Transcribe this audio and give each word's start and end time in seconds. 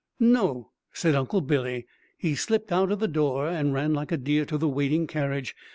"No," 0.19 0.71
said 0.93 1.13
Uncle 1.13 1.41
Billy. 1.41 1.85
He 2.17 2.33
slipped 2.33 2.71
out 2.71 2.91
of 2.91 2.97
the 2.97 3.07
door, 3.07 3.47
and 3.47 3.71
ran 3.71 3.93
like 3.93 4.11
a 4.11 4.17
deer 4.17 4.45
to 4.45 4.57
the 4.57 4.67
waiting 4.67 5.05
carriage. 5.05 5.55